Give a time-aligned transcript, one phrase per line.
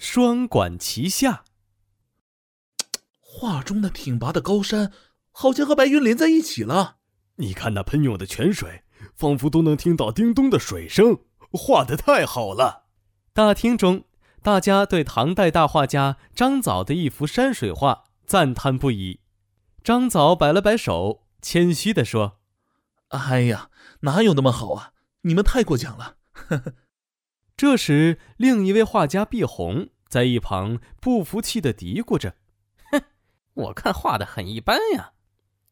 [0.00, 1.44] 双管齐下。
[3.20, 4.92] 画中那挺拔的高山，
[5.30, 6.96] 好像和白云连在一起了。
[7.36, 8.82] 你看那喷涌的泉水，
[9.14, 11.18] 仿佛都能听到叮咚的水声。
[11.52, 12.86] 画的太好了！
[13.34, 14.04] 大厅中，
[14.42, 19.20] 大家对唐代大画家张藻的一幅山水画赞叹不已。
[19.84, 22.38] 张藻摆了摆手，谦虚地说
[23.08, 23.68] ：“哎呀，
[24.00, 24.92] 哪有那么好啊！
[25.22, 26.16] 你们太过奖了。”
[27.60, 32.36] 这时，另一位画家毕红在一旁不服气的嘀咕着
[32.90, 33.02] ：“哼，
[33.52, 35.12] 我看画的很一般呀，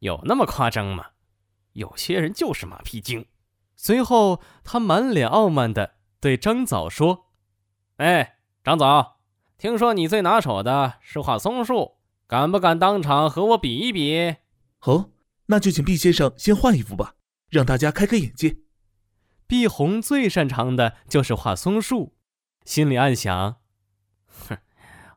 [0.01, 1.13] 有那么夸张吗？
[1.73, 3.25] 有些人就是马屁精。”
[3.75, 7.29] 随后，他满脸傲慢的对张枣说
[7.97, 9.21] ：“哎，张枣，
[9.57, 11.93] 听说你最拿手的是画松树，
[12.27, 14.37] 敢不敢当场和我比一比
[14.85, 15.09] ？”“哦，
[15.47, 17.15] 那就请毕先生先画一幅吧，
[17.49, 18.59] 让大家开开眼界。”
[19.49, 22.15] 毕红最擅长的就是画松树，
[22.67, 23.57] 心里暗想
[24.29, 24.59] ：“哼，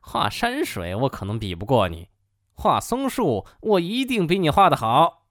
[0.00, 2.08] 画山水我可能比不过你，
[2.54, 5.26] 画松树我一定比你画的好。”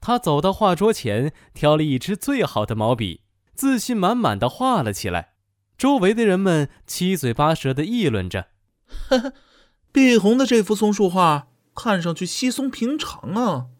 [0.00, 5.34] 他走到画桌前，挑了一支最好的毛笔，自信满满的画了起来。
[5.76, 8.50] 周围的人们七嘴八舌的议论着
[9.10, 9.32] ：“呵呵，
[9.90, 13.70] 碧红的这幅松树画看上去稀松平常啊。”“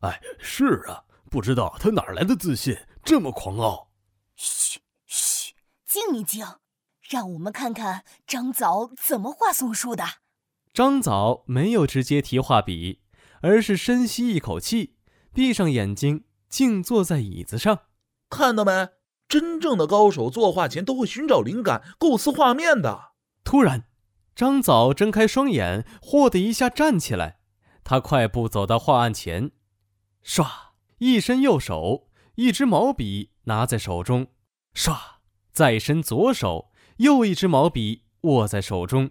[0.00, 2.74] 哎，是啊，不知道他哪来的自信，
[3.04, 3.88] 这么狂傲。
[4.40, 5.52] ”“嘘嘘，
[5.86, 6.46] 静一静，
[7.02, 10.04] 让我们看看张枣怎么画松树的。”
[10.72, 13.02] 张枣没有直接提画笔，
[13.42, 14.96] 而是深吸一口气。
[15.34, 17.80] 闭上眼睛，静坐在椅子上，
[18.30, 18.88] 看到没？
[19.28, 23.12] 真正的高手作画前都会寻找灵感，构思画面的。
[23.44, 23.86] 突然，
[24.34, 27.40] 张枣睁开双眼，嚯的一下站起来，
[27.84, 29.52] 他快步走到画案前，
[30.24, 30.46] 唰，
[30.98, 34.28] 一伸右手，一支毛笔拿在手中，
[34.74, 34.96] 唰，
[35.52, 39.10] 再伸左手，又一支毛笔握在手中。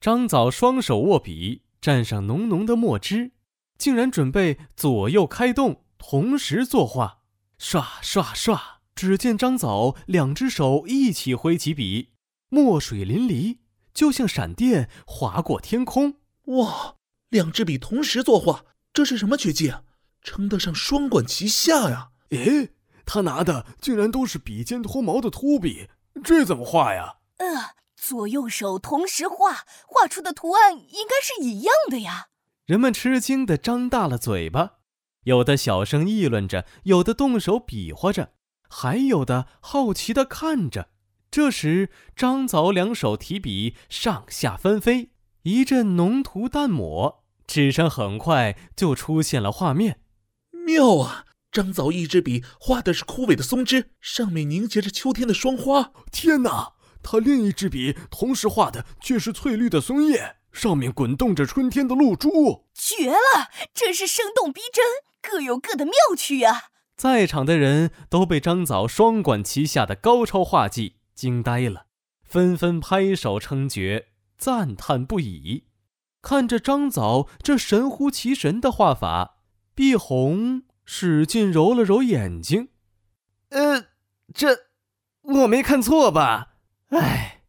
[0.00, 3.32] 张枣双手握笔，蘸上浓浓的墨汁。
[3.78, 7.18] 竟然准备左右开动，同时作画，
[7.58, 8.60] 唰唰唰！
[8.94, 12.10] 只见张枣两只手一起挥起笔，
[12.50, 13.58] 墨水淋漓，
[13.92, 16.16] 就像闪电划过天空。
[16.44, 16.96] 哇！
[17.30, 19.82] 两支笔同时作画，这是什么绝技啊？
[20.22, 22.10] 称得上双管齐下呀！
[22.30, 22.70] 诶，
[23.04, 25.88] 他拿的竟然都是笔尖脱毛的秃笔，
[26.22, 27.16] 这怎么画呀？
[27.38, 32.28] 呃，左右手同时画，画出的图案应该是一样的呀。
[32.66, 34.74] 人们吃惊地张大了嘴巴，
[35.24, 38.32] 有的小声议论着，有的动手比划着，
[38.68, 40.88] 还有的好奇地看着。
[41.30, 45.10] 这时，张凿两手提笔，上下翻飞，
[45.42, 50.00] 一阵浓涂淡抹，纸上很快就出现了画面。
[50.66, 51.24] 妙啊！
[51.52, 55.92] 张藻一支笔画的是枯萎的松枝，上面凝结着秋天的霜花。
[56.10, 56.72] 天哪！
[57.02, 60.36] 他另一支笔同时画的却是翠绿的松叶。
[60.50, 63.48] 上面滚动着春天的露珠，绝了！
[63.74, 64.84] 真是生动逼真，
[65.20, 66.70] 各有各的妙趣呀！
[66.96, 71.86] 在场的人都被张藻双管齐下的高超画技惊呆了，
[72.24, 74.08] 纷纷拍手称绝，
[74.38, 75.64] 赞叹不已。
[76.20, 79.38] 看着张藻这神乎其神的画法，
[79.74, 82.68] 毕宏使劲揉了揉眼睛，
[83.50, 83.86] 呃，
[84.34, 84.58] 这
[85.22, 86.54] 我没看错吧？
[86.88, 87.42] 哎，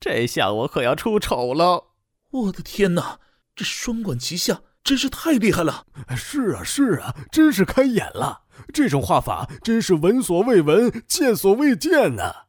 [0.00, 1.92] 这下我可要出丑了。
[2.30, 3.20] 我的天哪，
[3.54, 5.86] 这双管齐下真是太厉害了！
[6.16, 8.42] 是啊，是啊，真是开眼了。
[8.72, 12.46] 这种画法真是闻所未闻、见所未见呐！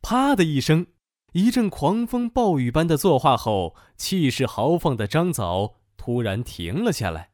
[0.00, 0.86] 啪的一声，
[1.32, 7.29] 一阵狂风暴雨般的作画后，气势豪放的张藻突然停了下来，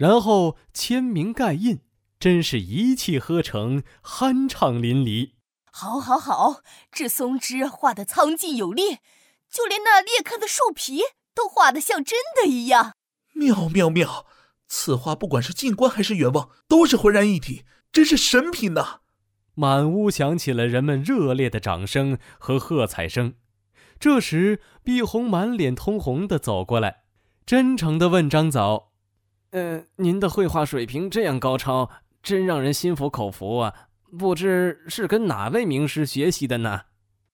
[0.00, 1.80] 然后签名盖印，
[2.18, 5.32] 真是一气呵成，酣畅淋漓。
[5.70, 9.00] 好，好，好，这松枝画的苍劲有力，
[9.50, 11.02] 就连那裂开的树皮。
[11.34, 12.94] 都画的像真的一样，
[13.34, 14.24] 妙妙妙！
[14.66, 19.00] 此画不管是近观还是远望，都是浑然一体，真是神品呐！
[19.54, 23.34] 满屋响起了人们热烈的掌声和喝彩声。
[23.98, 27.04] 这时，碧红满脸通红的走过来，
[27.44, 28.89] 真诚的问张藻
[29.50, 31.90] ：“呃，您的绘画水平这样高超，
[32.22, 33.74] 真让人心服口服啊！
[34.18, 36.82] 不知是跟哪位名师学习的呢？”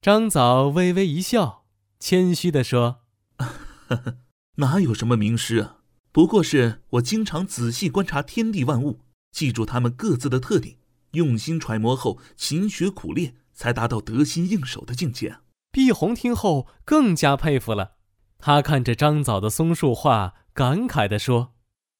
[0.00, 1.64] 张藻微微一笑，
[1.98, 3.00] 谦虚地说。
[3.38, 3.46] 呵
[3.88, 4.18] 呵，
[4.56, 5.78] 哪有什么名师啊？
[6.12, 10.76] 不过是我经常仔细观察天地万物，记住他们各自的特点，
[11.12, 15.36] 用心揣摩后勤学苦练，才达到得心应手的境界。
[15.70, 17.96] 碧红听后更加佩服了，
[18.38, 21.52] 他看着张藻的松树画，感慨地说：“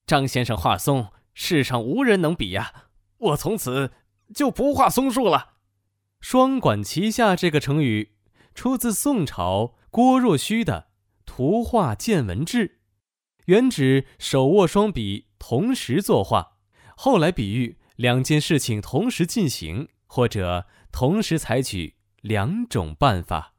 [0.07, 2.85] 张先生画松，世上无人能比呀！
[3.19, 3.93] 我从此
[4.35, 5.55] 就不画松树了。”
[6.21, 8.13] 双管齐下这个成语，
[8.55, 9.75] 出自宋朝。
[9.91, 10.89] 郭若虚的
[11.25, 12.69] 《图画见闻志》，
[13.47, 16.59] 原指手握双笔同时作画，
[16.97, 23.55] 后来比喻两件事情同时进行或者同时采取两种办法。